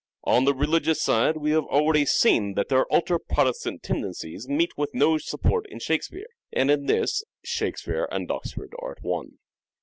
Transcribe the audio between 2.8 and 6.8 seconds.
ultra protestant tendencies meet with no support in Shakespeare, and